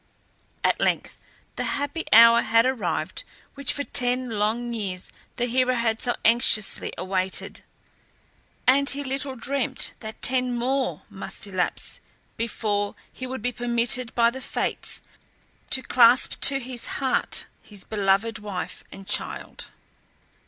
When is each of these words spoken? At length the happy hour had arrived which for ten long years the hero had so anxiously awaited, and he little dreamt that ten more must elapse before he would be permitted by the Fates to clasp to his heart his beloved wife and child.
At 0.63 0.79
length 0.79 1.19
the 1.57 1.63
happy 1.77 2.05
hour 2.11 2.41
had 2.41 2.65
arrived 2.65 3.23
which 3.53 3.71
for 3.71 3.83
ten 3.83 4.29
long 4.31 4.73
years 4.73 5.11
the 5.35 5.45
hero 5.45 5.75
had 5.75 6.01
so 6.01 6.15
anxiously 6.25 6.91
awaited, 6.97 7.61
and 8.65 8.89
he 8.89 9.03
little 9.03 9.35
dreamt 9.35 9.93
that 9.99 10.19
ten 10.23 10.55
more 10.55 11.03
must 11.07 11.45
elapse 11.45 12.01
before 12.35 12.95
he 13.13 13.27
would 13.27 13.43
be 13.43 13.51
permitted 13.51 14.15
by 14.15 14.31
the 14.31 14.41
Fates 14.41 15.03
to 15.69 15.83
clasp 15.83 16.41
to 16.45 16.59
his 16.59 16.87
heart 16.97 17.45
his 17.61 17.83
beloved 17.83 18.39
wife 18.39 18.83
and 18.91 19.07
child. 19.07 19.67